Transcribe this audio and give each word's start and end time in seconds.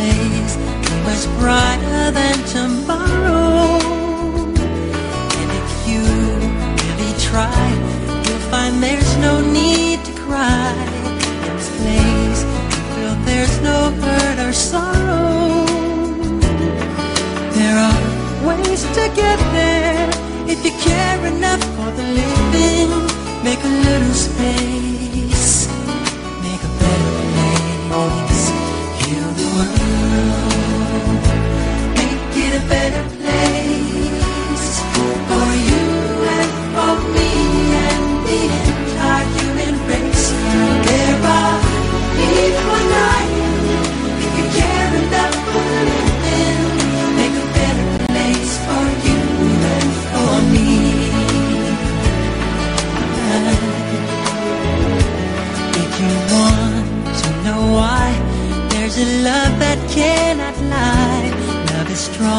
place 0.00 0.56
much 1.08 1.24
brighter 1.38 2.04
than 2.18 2.36
tomorrow. 2.56 3.78
And 5.38 5.48
if 5.60 5.70
you 5.88 6.02
really 6.80 7.14
try, 7.28 7.64
you'll 8.24 8.46
find 8.54 8.82
there's 8.82 9.12
no 9.18 9.34
need 9.60 9.98
to 10.08 10.12
cry. 10.26 10.72
in 11.46 11.54
This 11.56 11.68
place, 11.78 12.40
you 12.72 12.80
feel 12.94 13.14
there's 13.30 13.56
no 13.60 13.78
hurt 14.02 14.38
or 14.46 14.52
sorrow. 14.52 14.79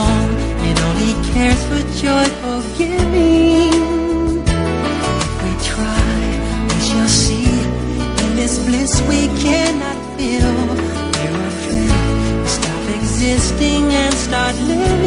all 0.02 0.30
and 0.68 0.78
only 0.88 1.14
cares 1.32 1.62
for 1.70 1.82
joyful 2.06 2.60
giving. 2.80 3.74
We 5.44 5.52
try, 5.72 6.14
we 6.70 6.78
shall 6.88 7.12
see, 7.24 7.50
in 8.24 8.30
this 8.40 8.56
bliss 8.66 8.94
we 9.12 9.22
cannot 9.46 9.98
feel. 10.16 10.54
We're 11.34 11.54
few, 11.64 11.94
stop 12.58 12.84
existing 13.00 13.84
and 14.04 14.14
start 14.28 14.56
living. 14.72 15.01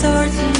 sorting 0.00 0.57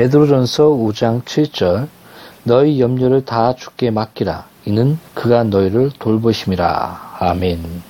베드로전서 0.00 0.64
5장 0.64 1.24
7절 1.24 1.86
너희 2.44 2.80
염려를 2.80 3.26
다 3.26 3.54
주께 3.54 3.90
맡기라. 3.90 4.46
이는 4.64 4.98
그가 5.12 5.44
너희를 5.44 5.90
돌보심이라. 5.98 7.18
아멘. 7.18 7.82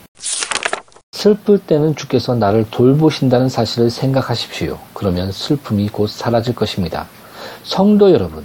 슬플 1.13 1.61
때는 1.61 1.95
주께서 1.95 2.35
나를 2.35 2.67
돌보신다는 2.69 3.49
사실을 3.49 3.91
생각하십시오. 3.91 4.77
그러면 4.93 5.31
슬픔이 5.31 5.89
곧 5.89 6.09
사라질 6.09 6.53
것입니다. 6.53 7.07
성도 7.63 8.11
여러분 8.11 8.45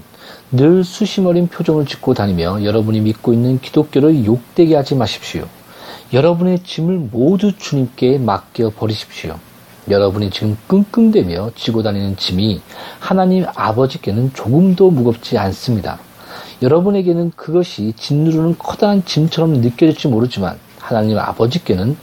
늘 0.51 0.83
수심어린 0.83 1.47
표정을 1.47 1.87
짓고 1.87 2.13
다니며 2.13 2.63
여러분이 2.63 2.99
믿고 2.99 3.33
있는 3.33 3.59
기독교를 3.59 4.25
욕되게 4.25 4.75
하지 4.75 4.93
마십시오. 4.93 5.47
여러분의 6.13 6.59
짐을 6.59 7.09
모두 7.11 7.57
주님께 7.57 8.19
맡겨 8.19 8.73
버리십시오. 8.77 9.39
여러분이 9.89 10.29
지금 10.31 10.57
끙끙대며 10.67 11.51
지고 11.55 11.83
다니는 11.83 12.17
짐이 12.17 12.61
하나님 12.99 13.45
아버지께는 13.55 14.33
조금도 14.33 14.91
무겁지 14.91 15.37
않습니다. 15.37 15.99
여러분에게는 16.61 17.31
그것이 17.35 17.93
짓누르는 17.97 18.57
커다란 18.57 19.03
짐처럼 19.05 19.53
느껴질지 19.53 20.07
모르지만 20.07 20.57
하나님 20.79 21.17
아버지께는 21.19 21.97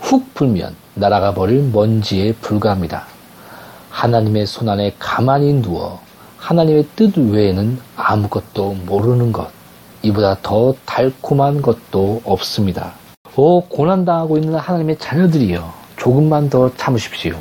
훅 0.00 0.34
불면 0.34 0.74
날아가 0.94 1.34
버릴 1.34 1.62
먼지에 1.72 2.32
불과합니다. 2.34 3.06
하나님의 3.90 4.46
손안에 4.46 4.94
가만히 4.98 5.60
누워 5.62 6.00
하나님의 6.42 6.86
뜻 6.96 7.16
외에는 7.16 7.78
아무것도 7.96 8.74
모르는 8.86 9.30
것, 9.30 9.48
이보다 10.02 10.36
더 10.42 10.74
달콤한 10.84 11.62
것도 11.62 12.20
없습니다. 12.24 12.94
오, 13.36 13.62
고난당하고 13.62 14.38
있는 14.38 14.56
하나님의 14.56 14.98
자녀들이여, 14.98 15.72
조금만 16.02 16.50
더 16.50 16.74
참으십시오. 16.74 17.36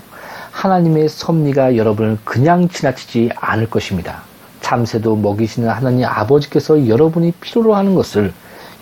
하나님의 0.51 1.09
섭리가 1.09 1.77
여러분을 1.77 2.19
그냥 2.23 2.69
지나치지 2.69 3.31
않을 3.35 3.71
것입니다. 3.71 4.21
참새도 4.59 5.15
먹이시는 5.15 5.67
하나님 5.67 6.05
아버지께서 6.05 6.87
여러분이 6.87 7.31
필요로 7.41 7.73
하는 7.73 7.95
것을 7.95 8.31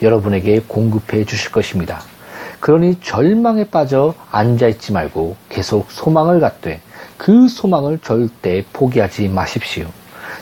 여러분에게 0.01 0.63
공급해 0.67 1.23
주실 1.23 1.53
것입니다. 1.53 2.01
그러니 2.59 2.99
절망에 2.99 3.69
빠져 3.69 4.15
앉아있지 4.31 4.91
말고 4.91 5.37
계속 5.47 5.89
소망을 5.89 6.41
갖되 6.41 6.81
그 7.15 7.47
소망을 7.47 7.99
절대 7.99 8.65
포기하지 8.73 9.29
마십시오. 9.29 9.87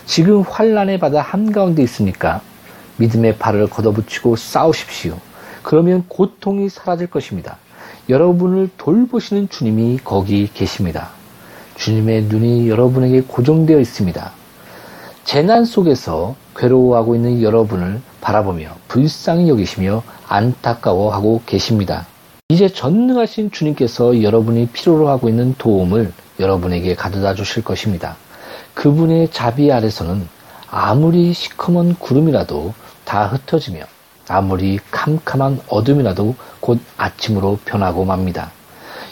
지금 0.04 0.40
환란의 0.40 0.98
바다 0.98 1.20
한가운데 1.20 1.80
있으니까 1.80 2.40
믿음의 2.96 3.38
발을 3.38 3.70
걷어붙이고 3.70 4.34
싸우십시오. 4.34 5.16
그러면 5.62 6.04
고통이 6.08 6.68
사라질 6.68 7.06
것입니다. 7.06 7.58
여러분을 8.08 8.70
돌보시는 8.76 9.48
주님이 9.48 9.98
거기 10.02 10.48
계십니다. 10.52 11.10
주님의 11.76 12.24
눈이 12.24 12.68
여러분에게 12.68 13.22
고정되어 13.22 13.78
있습니다. 13.78 14.32
재난 15.24 15.64
속에서 15.64 16.34
괴로워하고 16.56 17.14
있는 17.14 17.42
여러분을 17.42 18.00
바라보며 18.20 18.70
불쌍히 18.88 19.48
여기시며 19.48 20.02
안타까워하고 20.26 21.42
계십니다. 21.46 22.06
이제 22.48 22.68
전능하신 22.68 23.50
주님께서 23.50 24.22
여러분이 24.22 24.68
필요로 24.68 25.08
하고 25.08 25.28
있는 25.28 25.54
도움을 25.58 26.12
여러분에게 26.40 26.94
가져다 26.94 27.34
주실 27.34 27.62
것입니다. 27.62 28.16
그분의 28.74 29.30
자비 29.30 29.70
아래서는 29.70 30.26
아무리 30.70 31.32
시커먼 31.32 31.96
구름이라도 31.96 32.72
다 33.04 33.26
흩어지며 33.26 33.80
아무리 34.28 34.78
캄캄한 34.90 35.60
어둠이라도 35.68 36.34
곧 36.60 36.80
아침으로 36.96 37.58
변하고 37.64 38.04
맙니다. 38.04 38.50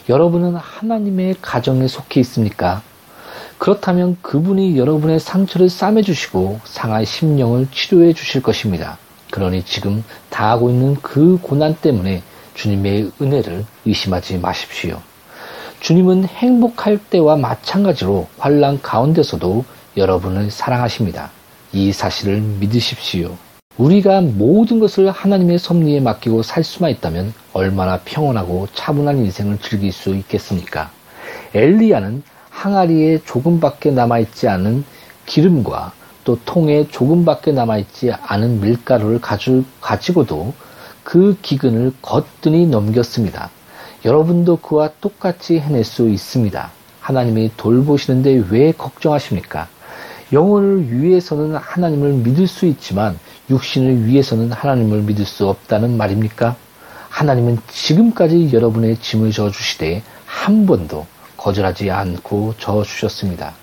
여러분은 0.08 0.56
하나님의 0.56 1.36
가정에 1.42 1.88
속해 1.88 2.20
있습니까? 2.20 2.82
그렇다면 3.58 4.18
그분이 4.22 4.78
여러분의 4.78 5.18
상처를 5.18 5.68
싸매주시고 5.70 6.60
상한 6.64 7.04
심령을 7.04 7.68
치료해 7.72 8.12
주실 8.12 8.42
것입니다. 8.42 8.98
그러니 9.30 9.64
지금 9.64 10.04
다하고 10.30 10.70
있는 10.70 10.94
그 10.96 11.38
고난 11.42 11.74
때문에 11.74 12.22
주님의 12.54 13.12
은혜를 13.20 13.64
의심하지 13.84 14.38
마십시오. 14.38 15.00
주님은 15.80 16.24
행복할 16.24 16.98
때와 16.98 17.36
마찬가지로 17.36 18.28
환란 18.38 18.80
가운데서도 18.80 19.64
여러분을 19.96 20.50
사랑하십니다. 20.50 21.30
이 21.72 21.92
사실을 21.92 22.40
믿으십시오. 22.40 23.36
우리가 23.78 24.22
모든 24.22 24.80
것을 24.80 25.10
하나님의 25.10 25.58
섭리에 25.58 26.00
맡기고 26.00 26.42
살 26.42 26.64
수만 26.64 26.90
있다면 26.92 27.34
얼마나 27.52 28.00
평온하고 28.04 28.68
차분한 28.74 29.18
인생을 29.18 29.58
즐길 29.58 29.92
수 29.92 30.14
있겠습니까? 30.14 30.90
엘리야는 31.54 32.22
항아리에 32.48 33.20
조금밖에 33.24 33.90
남아있지 33.90 34.48
않은 34.48 34.84
기름과 35.26 35.92
또 36.24 36.38
통에 36.44 36.88
조금밖에 36.88 37.52
남아있지 37.52 38.12
않은 38.12 38.60
밀가루를 38.62 39.20
가지고도 39.80 40.54
그 41.04 41.36
기근을 41.42 41.92
거뜬히 42.00 42.66
넘겼습니다. 42.66 43.50
여러분도 44.06 44.56
그와 44.56 44.90
똑같이 45.00 45.58
해낼 45.58 45.84
수 45.84 46.08
있습니다. 46.08 46.70
하나님이 47.00 47.52
돌보시는데 47.56 48.46
왜 48.50 48.72
걱정하십니까? 48.72 49.68
영혼을 50.32 50.90
위해서는 50.90 51.54
하나님을 51.56 52.14
믿을 52.14 52.48
수 52.48 52.66
있지만 52.66 53.18
육신을 53.50 54.06
위해서는 54.06 54.52
하나님을 54.52 55.02
믿을 55.02 55.24
수 55.24 55.48
없다는 55.48 55.96
말입니까? 55.96 56.56
하나님은 57.08 57.58
지금까지 57.68 58.50
여러분의 58.52 58.98
짐을 58.98 59.32
져주시되 59.32 60.02
한 60.24 60.66
번도 60.66 61.06
거절하지 61.36 61.90
않고 61.90 62.54
져주셨습니다. 62.58 63.54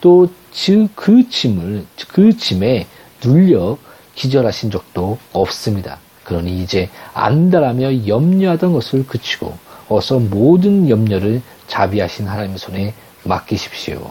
또 0.00 0.28
그 0.94 1.28
짐을 1.28 1.86
그 2.08 2.36
짐에 2.36 2.86
눌려 3.24 3.78
기절하신 4.14 4.70
적도 4.70 5.18
없습니다. 5.32 5.98
그러니 6.24 6.62
이제 6.62 6.90
안달하며 7.14 8.06
염려하던 8.06 8.72
것을 8.72 9.06
그치고 9.06 9.56
어서 9.88 10.18
모든 10.18 10.88
염려를 10.88 11.42
자비하신 11.66 12.26
하나님의 12.26 12.58
손에 12.58 12.94
맡기십시오. 13.24 14.10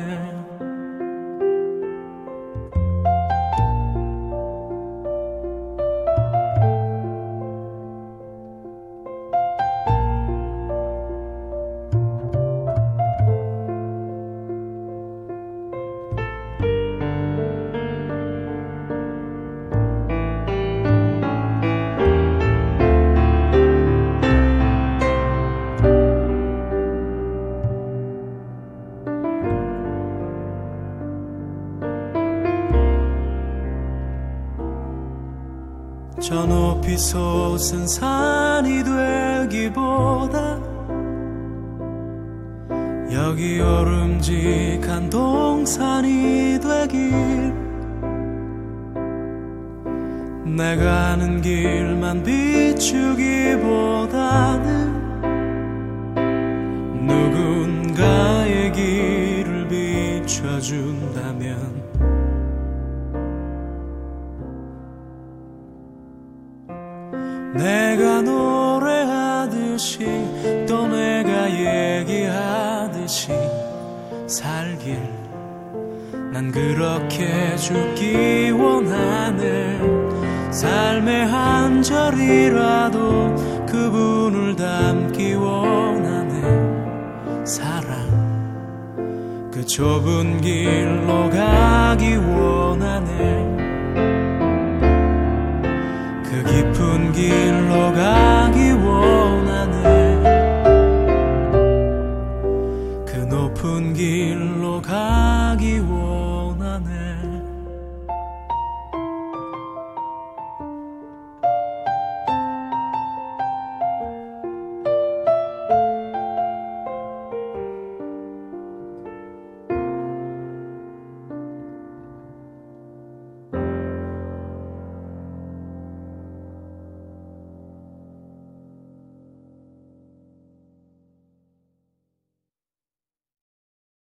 솟은 37.01 37.87
산이 37.87 38.83
되기보다 39.49 40.59
여기 43.11 43.59
오름직한 43.59 45.09
동산이 45.09 46.59
되길 46.61 47.53
내가 50.45 51.07
아는 51.07 51.41
길만 51.41 52.21
비추기보다는 52.21 53.31
내가 67.53 68.21
노래하듯이 68.21 70.05
또 70.67 70.87
내가 70.87 71.51
얘기하듯이 71.51 73.31
살길. 74.25 74.97
난 76.31 76.49
그렇게 76.51 77.55
죽기 77.57 78.51
원하네. 78.51 79.79
삶의 80.51 81.27
한 81.27 81.81
절이라도 81.81 83.35
그분을 83.65 84.55
담기 84.55 85.33
원하네. 85.33 87.45
사랑 87.45 87.91
그 89.51 89.65
좁은 89.65 90.39
길로 90.39 91.29
가기 91.29 92.15
원하네 92.15 93.50
길로 97.13 97.93
가 97.93 98.40